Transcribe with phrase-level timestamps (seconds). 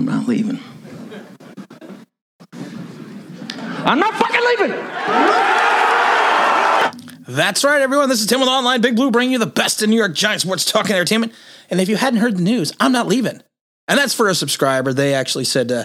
[0.00, 0.58] not leaving.
[3.84, 4.70] I'm not fucking leaving.
[7.28, 8.08] That's right, everyone.
[8.08, 10.44] This is Tim with Online Big Blue, bringing you the best in New York Giants
[10.44, 11.32] sports talk and entertainment.
[11.70, 13.42] And if you hadn't heard the news, I'm not leaving.
[13.88, 14.92] And that's for a subscriber.
[14.92, 15.84] They actually said uh,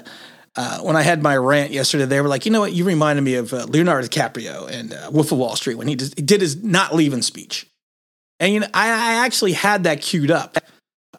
[0.55, 2.73] uh, when I had my rant yesterday, they were like, you know what?
[2.73, 5.95] You reminded me of uh, Leonardo DiCaprio and uh, Wolf of Wall Street when he
[5.95, 7.67] did his not leaving speech.
[8.39, 10.57] And you know, I, I actually had that queued up.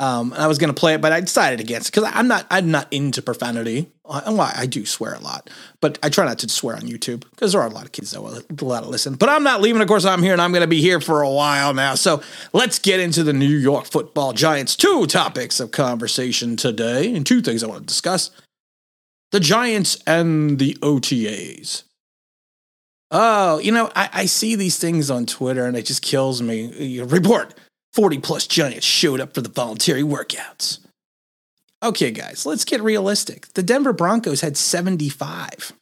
[0.00, 2.46] Um, I was going to play it, but I decided against it because I'm not
[2.50, 3.90] I'm not into profanity.
[4.08, 7.52] I, I do swear a lot, but I try not to swear on YouTube because
[7.52, 9.16] there are a lot of kids that will a lot of listen.
[9.16, 9.82] But I'm not leaving.
[9.82, 11.96] Of course, I'm here and I'm going to be here for a while now.
[11.96, 14.76] So let's get into the New York Football Giants.
[14.76, 18.30] Two topics of conversation today, and two things I want to discuss:
[19.32, 21.82] the Giants and the OTAs.
[23.10, 27.00] Oh, you know, I, I see these things on Twitter and it just kills me.
[27.00, 27.54] Report
[27.98, 30.78] 40 plus Giants showed up for the voluntary workouts.
[31.82, 33.48] Okay, guys, let's get realistic.
[33.54, 35.72] The Denver Broncos had 75,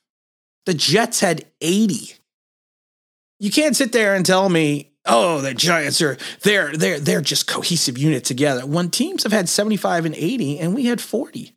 [0.64, 2.14] the Jets had 80.
[3.38, 7.46] You can't sit there and tell me, oh, the Giants are they're they're they're just
[7.46, 8.64] cohesive unit together.
[8.64, 11.54] When teams have had 75 and 80, and we had 40.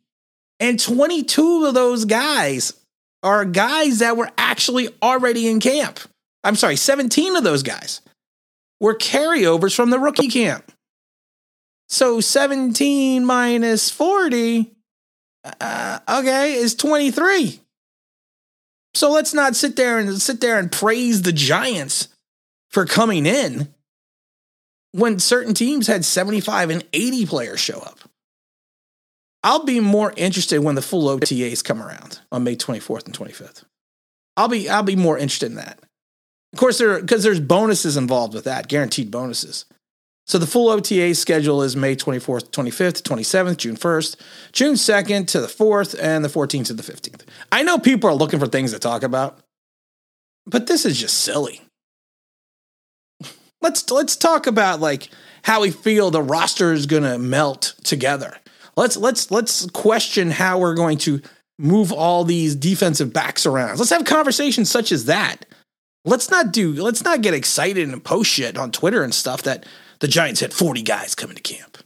[0.58, 2.74] And 22 of those guys
[3.22, 6.00] are guys that were actually already in camp.
[6.44, 8.02] I'm sorry, 17 of those guys
[8.80, 10.72] were carryovers from the rookie camp.
[11.88, 14.72] So 17 minus 40,
[15.60, 17.60] uh, okay, is 23.
[18.94, 22.08] So let's not sit there and sit there and praise the Giants
[22.68, 23.74] for coming in
[24.92, 27.98] when certain teams had 75 and 80 players show up.
[29.42, 33.64] I'll be more interested when the full OTAs come around on May 24th and 25th.
[34.36, 35.78] I'll be I'll be more interested in that.
[36.52, 39.64] Of course, there because there's bonuses involved with that, guaranteed bonuses.
[40.26, 44.16] So the full OTA schedule is May 24th, 25th, 27th, June 1st,
[44.52, 47.22] June 2nd to the 4th, and the 14th to the 15th.
[47.50, 49.40] I know people are looking for things to talk about,
[50.46, 51.62] but this is just silly.
[53.60, 55.08] Let's let's talk about like
[55.42, 58.36] how we feel the roster is going to melt together.
[58.76, 61.20] Let's let's let's question how we're going to
[61.58, 63.78] move all these defensive backs around.
[63.78, 65.44] Let's have conversations such as that.
[66.04, 69.66] Let's not do let's not get excited and post shit on Twitter and stuff that
[69.98, 71.78] the Giants had 40 guys coming to camp.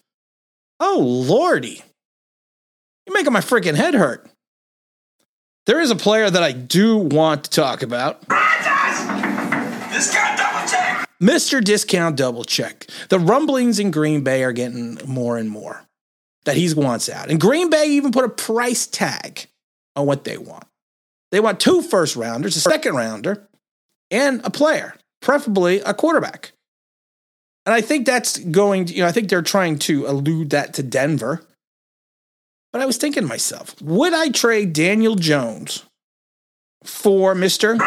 [0.79, 1.83] Oh lordy.
[3.07, 4.29] You're making my freaking head hurt.
[5.67, 8.21] There is a player that I do want to talk about.
[9.93, 11.09] Discount double check.
[11.21, 11.65] Mr.
[11.65, 12.87] Discount Double Check.
[13.09, 15.87] The rumblings in Green Bay are getting more and more
[16.45, 17.31] that he wants out.
[17.31, 19.47] And Green Bay even put a price tag
[19.97, 20.67] on what they want.
[21.31, 23.49] They want two first rounders, a second rounder,
[24.11, 26.53] and a player, preferably a quarterback.
[27.67, 30.83] And I think that's going, you know, I think they're trying to allude that to
[30.83, 31.43] Denver.
[32.73, 35.85] But I was thinking to myself, would I trade Daniel Jones
[36.83, 37.79] for Mr.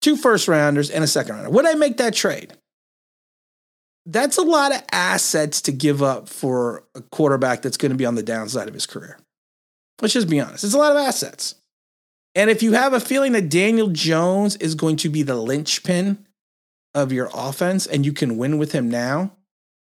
[0.00, 1.50] Two first rounders and a second rounder?
[1.50, 2.52] Would I make that trade?
[4.06, 8.06] That's a lot of assets to give up for a quarterback that's going to be
[8.06, 9.18] on the downside of his career.
[10.00, 10.64] Let's just be honest.
[10.64, 11.54] It's a lot of assets.
[12.34, 16.26] And if you have a feeling that Daniel Jones is going to be the linchpin
[16.94, 19.32] of your offense and you can win with him now,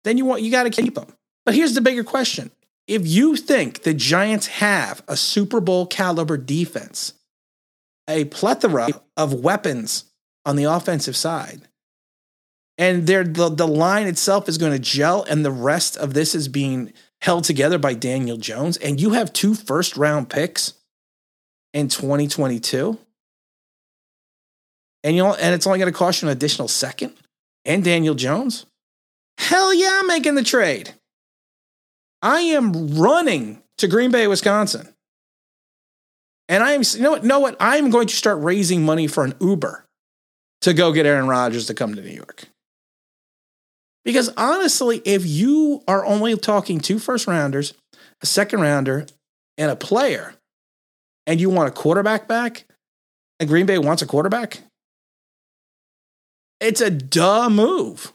[0.04, 1.06] then you want you got to keep him.
[1.44, 2.50] But here's the bigger question.
[2.86, 7.12] If you think the Giants have a Super Bowl caliber defense,
[8.08, 10.06] a plethora of weapons
[10.44, 11.68] on the offensive side,
[12.78, 16.48] and the, the line itself is going to gel, and the rest of this is
[16.48, 20.72] being held together by Daniel Jones, and you have two first round picks
[21.72, 22.98] in 2022,
[25.02, 27.14] and you and it's only going to cost you an additional second,
[27.64, 28.66] and Daniel Jones,
[29.38, 30.94] hell yeah, I'm making the trade.
[32.22, 34.88] I am running to Green Bay, Wisconsin.
[36.48, 37.56] And I am, you know what, know what?
[37.60, 39.86] I'm going to start raising money for an Uber
[40.62, 42.44] to go get Aaron Rodgers to come to New York.
[44.04, 47.74] Because honestly, if you are only talking two first rounders,
[48.22, 49.06] a second rounder,
[49.56, 50.34] and a player,
[51.26, 52.64] and you want a quarterback back,
[53.38, 54.60] and Green Bay wants a quarterback,
[56.60, 58.12] it's a duh move.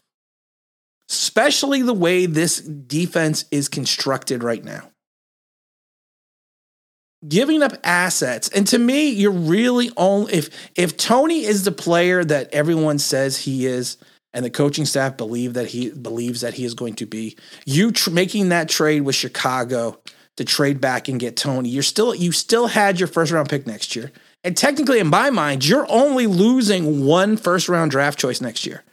[1.08, 4.90] Especially the way this defense is constructed right now.
[7.28, 12.24] Giving up assets, and to me, you're really only if if Tony is the player
[12.24, 13.98] that everyone says he is,
[14.34, 17.38] and the coaching staff believe that he believes that he is going to be.
[17.66, 20.00] You tr- making that trade with Chicago
[20.38, 23.66] to trade back and get Tony, you're still you still had your first round pick
[23.66, 24.12] next year,
[24.46, 28.84] and technically, in my mind, you're only losing one first round draft choice next year.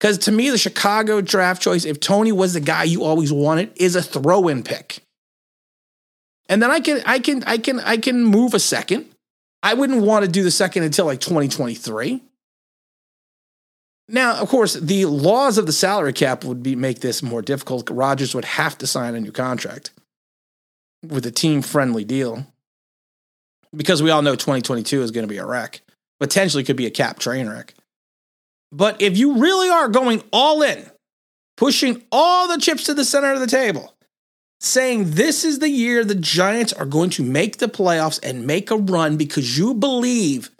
[0.00, 3.70] Because to me, the Chicago draft choice, if Tony was the guy you always wanted,
[3.76, 5.04] is a throw in pick.
[6.48, 9.06] And then I can I can I can I can move a second.
[9.62, 12.22] I wouldn't want to do the second until like 2023.
[14.08, 17.88] Now, of course, the laws of the salary cap would be make this more difficult.
[17.90, 19.92] Rodgers would have to sign a new contract
[21.02, 22.46] with a team friendly deal
[23.74, 25.80] because we all know 2022 is going to be a wreck.
[26.18, 27.74] Potentially could be a cap train wreck.
[28.72, 30.90] But if you really are going all in,
[31.56, 33.94] pushing all the chips to the center of the table,
[34.60, 38.70] saying this is the year the Giants are going to make the playoffs and make
[38.70, 40.50] a run because you believe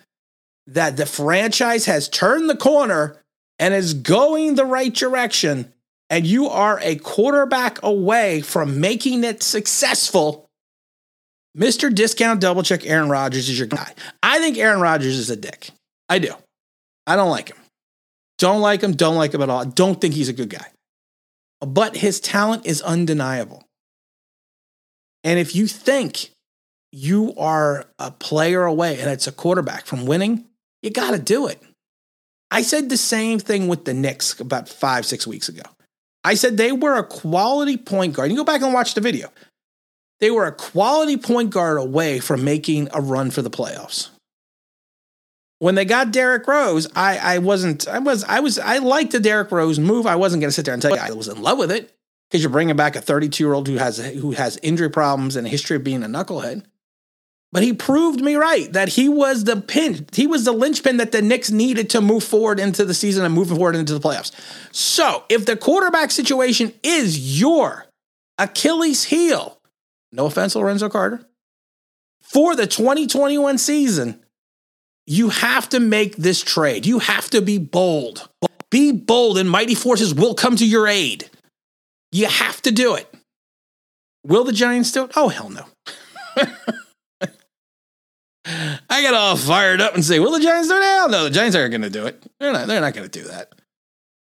[0.66, 3.16] that the franchise has turned the corner
[3.58, 5.72] and is going the right direction,
[6.10, 10.48] and you are a quarterback away from making it successful,
[11.56, 11.94] Mr.
[11.94, 13.94] Discount Double Check Aaron Rodgers is your guy.
[14.22, 15.70] I think Aaron Rodgers is a dick.
[16.08, 16.34] I do.
[17.06, 17.56] I don't like him.
[18.38, 18.92] Don't like him.
[18.92, 19.64] Don't like him at all.
[19.64, 20.66] Don't think he's a good guy.
[21.60, 23.64] But his talent is undeniable.
[25.22, 26.30] And if you think
[26.90, 30.46] you are a player away and it's a quarterback from winning,
[30.82, 31.62] you got to do it.
[32.50, 35.62] I said the same thing with the Knicks about five, six weeks ago.
[36.24, 38.30] I said they were a quality point guard.
[38.30, 39.28] You go back and watch the video.
[40.20, 44.10] They were a quality point guard away from making a run for the playoffs.
[45.60, 49.20] When they got Derrick Rose, I, I wasn't, I was, I was, I liked the
[49.20, 50.06] Derrick Rose move.
[50.06, 51.94] I wasn't going to sit there and tell you I was in love with it
[52.30, 55.46] because you're bringing back a 32 year old who has who has injury problems and
[55.46, 56.64] a history of being a knucklehead.
[57.52, 61.12] But he proved me right that he was the pin, he was the linchpin that
[61.12, 64.32] the Knicks needed to move forward into the season and move forward into the playoffs.
[64.72, 67.86] So if the quarterback situation is your
[68.38, 69.58] Achilles heel,
[70.12, 71.26] no offense, Lorenzo Carter,
[72.22, 74.22] for the 2021 season,
[75.06, 76.86] you have to make this trade.
[76.86, 78.28] You have to be bold.
[78.70, 81.28] Be bold, and mighty forces will come to your aid.
[82.12, 83.12] You have to do it.
[84.24, 85.12] Will the Giants do it?
[85.16, 85.64] Oh, hell no.
[88.88, 91.30] I got all fired up and say, "Will the Giants do it?" Hell no, the
[91.30, 92.22] Giants aren't going to do it.
[92.38, 92.66] They're not.
[92.66, 93.52] They're not going to do that.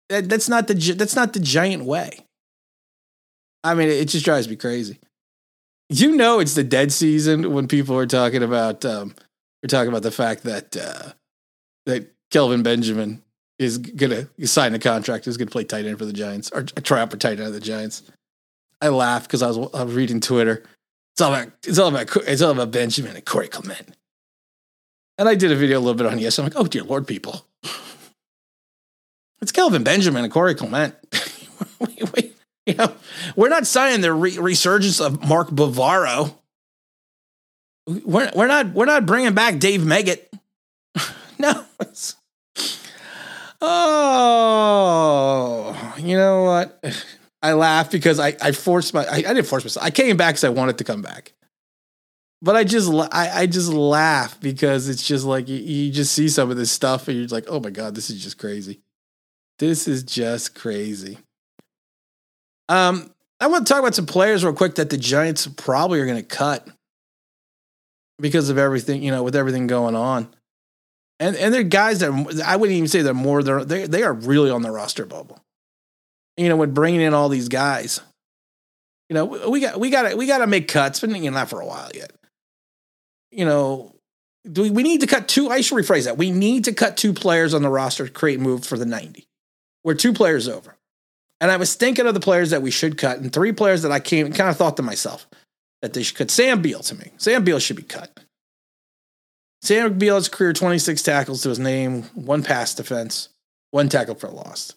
[0.09, 0.29] that.
[0.29, 0.73] That's not the.
[0.97, 2.19] That's not the Giant way.
[3.63, 4.99] I mean, it just drives me crazy.
[5.89, 8.83] You know, it's the dead season when people are talking about.
[8.85, 9.15] Um,
[9.61, 11.13] we're talking about the fact that uh,
[11.85, 13.23] that Kelvin Benjamin
[13.59, 15.27] is going to sign a contract.
[15.27, 17.47] Is going to play tight end for the Giants or try out for tight end
[17.47, 18.03] of the Giants.
[18.81, 20.63] I laughed because I was I was reading Twitter.
[21.13, 23.95] It's all about it's all about it's all about Benjamin and Corey Clement.
[25.17, 26.39] And I did a video a little bit on yes.
[26.39, 27.45] I'm like, oh dear Lord, people.
[29.41, 30.95] It's Kelvin Benjamin and Corey Clement.
[31.79, 32.93] wait, wait, you know,
[33.35, 36.33] we're not signing the re- resurgence of Mark Bavaro.
[37.85, 40.29] We're, we're not we're not bringing back Dave Meggett.
[41.39, 41.65] no.
[43.65, 44.75] Oh,
[45.97, 46.83] you know what?
[47.41, 49.85] I laugh because I, I forced my I, I didn't force myself.
[49.85, 51.33] I came back because I wanted to come back
[52.43, 56.27] but I just I, I just laugh because it's just like you, you just see
[56.27, 58.81] some of this stuff and you're like, oh my god, this is just crazy.
[59.59, 61.19] This is just crazy.
[62.67, 63.09] Um,
[63.39, 66.17] I want to talk about some players real quick that the Giants probably are going
[66.17, 66.67] to cut
[68.19, 70.27] because of everything, you know, with everything going on.
[71.21, 74.13] And and they're guys that I wouldn't even say they're more they're they they are
[74.13, 75.39] really on the roster bubble.
[76.35, 78.01] You know, with bringing in all these guys,
[79.07, 81.61] you know, we got we got to we got to make cuts, but not for
[81.61, 82.11] a while yet
[83.33, 83.93] you know,
[84.51, 85.49] do we, we need to cut two?
[85.49, 86.17] I should rephrase that.
[86.17, 89.25] We need to cut two players on the roster to create move for the 90.
[89.83, 90.75] We're two players over.
[91.41, 93.91] And I was thinking of the players that we should cut, and three players that
[93.91, 95.27] I came kind of thought to myself
[95.81, 96.31] that they should cut.
[96.31, 97.11] Sam Beal to me.
[97.17, 98.17] Sam Beal should be cut.
[99.61, 103.29] Sam Beal has career 26 tackles to his name, one pass defense,
[103.71, 104.73] one tackle for a loss.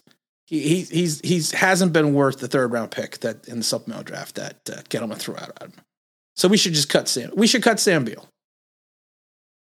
[0.46, 4.04] He, he he's he's hasn't been worth the third round pick that in the supplemental
[4.04, 5.72] draft that uh, Gettleman threw out at him.
[6.36, 7.32] So we should just cut Sam.
[7.34, 8.28] We should cut Sam Beal.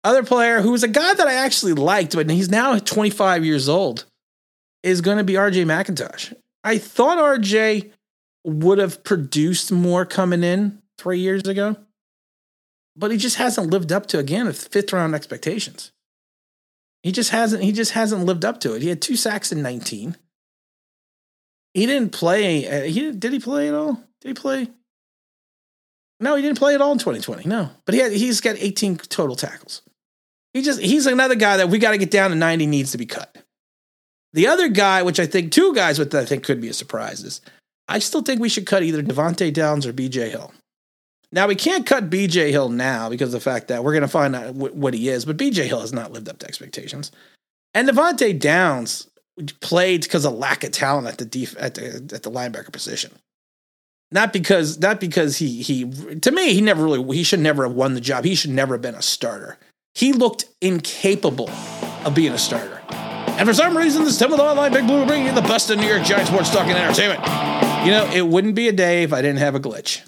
[0.03, 3.69] Other player who was a guy that I actually liked, but he's now 25 years
[3.69, 4.05] old,
[4.81, 6.33] is going to be RJ McIntosh.
[6.63, 7.91] I thought RJ
[8.43, 11.77] would have produced more coming in three years ago,
[12.95, 15.91] but he just hasn't lived up to again fifth round expectations.
[17.01, 17.63] He just hasn't.
[17.63, 18.81] He just hasn't lived up to it.
[18.81, 20.15] He had two sacks in 19.
[21.73, 22.67] He didn't play.
[22.67, 24.01] Uh, he did he play at all?
[24.21, 24.69] Did he play?
[26.19, 27.49] No, he didn't play at all in 2020.
[27.49, 29.81] No, but he had, he's got 18 total tackles.
[30.53, 32.97] He just he's another guy that we got to get down to 90 needs to
[32.97, 33.37] be cut.
[34.33, 37.23] The other guy, which I think two guys, which I think could be a surprise,
[37.23, 37.41] is
[37.87, 40.53] I still think we should cut either Devante Downs or BJ Hill.
[41.31, 44.07] Now we can't cut BJ Hill now because of the fact that we're going to
[44.07, 47.11] find out w- what he is, but BJ Hill has not lived up to expectations.
[47.73, 49.07] And Devante Downs
[49.61, 53.11] played because of lack of talent at the def- at the at the linebacker position.
[54.11, 57.73] Not because not because he he to me he never really he should never have
[57.73, 58.25] won the job.
[58.25, 59.57] He should never have been a starter.
[59.95, 61.49] He looked incapable
[62.05, 62.81] of being a starter.
[62.89, 65.41] And for some reason, this Tim with the Online Big Blue will bring you the
[65.41, 67.19] best of New York Giants sports talk and entertainment.
[67.85, 70.07] You know, it wouldn't be a day if I didn't have a glitch.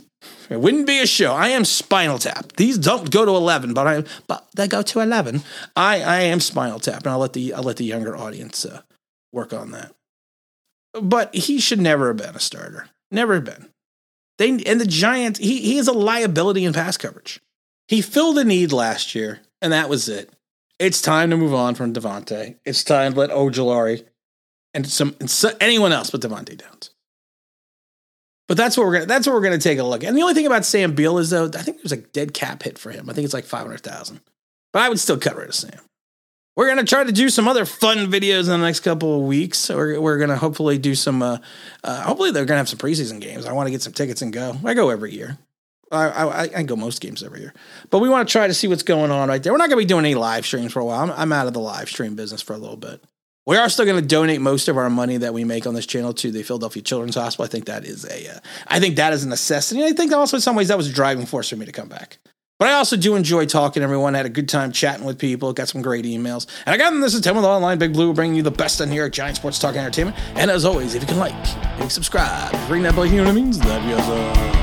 [0.49, 1.33] It wouldn't be a show.
[1.33, 2.53] I am Spinal Tap.
[2.53, 5.41] These don't go to eleven, but I but they go to eleven.
[5.75, 8.81] I I am Spinal Tap, and I'll let the I'll let the younger audience uh,
[9.31, 9.93] work on that.
[10.93, 12.89] But he should never have been a starter.
[13.11, 13.69] Never have been.
[14.37, 15.39] They and the Giants.
[15.39, 17.41] He he is a liability in pass coverage.
[17.87, 20.31] He filled a need last year, and that was it.
[20.79, 22.57] It's time to move on from Devante.
[22.65, 24.05] It's time to let Ojulari
[24.73, 26.91] and some and so, anyone else but Devante Downs.
[28.47, 30.07] But that's what we're gonna that's what we're gonna take a look at.
[30.07, 32.63] And the only thing about Sam Beal is though, I think there's a dead cap
[32.63, 33.09] hit for him.
[33.09, 34.21] I think it's like five hundred thousand.
[34.73, 35.79] But I would still cut rid of Sam.
[36.55, 39.69] We're gonna try to do some other fun videos in the next couple of weeks.
[39.69, 41.21] We're, we're gonna hopefully do some.
[41.21, 41.37] Uh,
[41.83, 43.45] uh, hopefully they're gonna have some preseason games.
[43.45, 44.57] I want to get some tickets and go.
[44.63, 45.37] I go every year.
[45.91, 47.53] I, I, I go most games every year,
[47.89, 49.53] but we want to try to see what's going on right there.
[49.53, 51.03] We're not gonna be doing any live streams for a while.
[51.03, 53.03] I'm, I'm out of the live stream business for a little bit.
[53.47, 55.85] We are still going to donate most of our money that we make on this
[55.85, 57.45] channel to the Philadelphia Children's Hospital.
[57.45, 59.83] I think that is a, uh, I think that is a necessity.
[59.83, 61.87] I think also in some ways that was a driving force for me to come
[61.87, 62.17] back.
[62.57, 64.15] But I also do enjoy talking to everyone.
[64.15, 65.51] I had a good time chatting with people.
[65.53, 66.47] Got some great emails.
[66.65, 67.01] And I got them.
[67.01, 69.39] This is Tim with Online Big Blue, bringing you the best of New York Giants
[69.39, 70.17] sports talk entertainment.
[70.35, 73.17] And as always, if you can like, if you can subscribe, ring that bell, you
[73.17, 73.51] know what I mean?
[73.51, 74.54] That'd be awesome.